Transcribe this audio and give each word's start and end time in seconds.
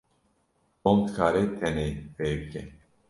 Tom 0.81 0.97
dikare 1.05 1.41
tenê 1.59 1.89
vê 2.17 2.29
bike. 2.39 2.61